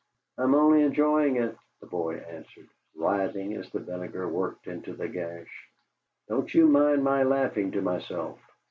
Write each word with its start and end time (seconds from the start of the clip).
"I'm 0.39 0.55
only 0.55 0.81
enjoying 0.81 1.35
it," 1.35 1.55
the 1.79 1.85
boy 1.85 2.15
answered, 2.15 2.67
writhing 2.95 3.53
as 3.53 3.69
the 3.69 3.77
vinegar 3.77 4.27
worked 4.27 4.65
into 4.65 4.93
the 4.95 5.07
gash. 5.07 5.69
"Don't 6.27 6.51
you 6.55 6.65
mind 6.67 7.03
my 7.03 7.21
laughing 7.21 7.69
to 7.73 7.83
myself." 7.83 8.39